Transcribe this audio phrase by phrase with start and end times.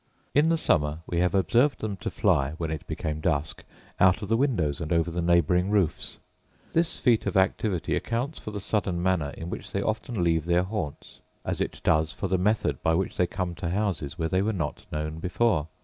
[0.33, 3.63] In the summer we have observed them to fly, when it became dusk,
[3.99, 6.17] out of the windows, and over the neighbouring roofs.
[6.73, 10.63] This feat of activity accounts for the sudden manner in which they often leave their
[10.63, 14.41] haunts, as it does for the method by which they come to houses where they
[14.41, 15.67] were not known before.